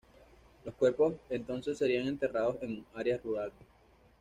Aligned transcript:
Los 0.65 0.73
cuerpos 0.73 1.13
entonces 1.29 1.77
serían 1.77 2.07
enterrados 2.07 2.57
en 2.63 2.83
áreas 2.95 3.21
rurales. 3.21 3.53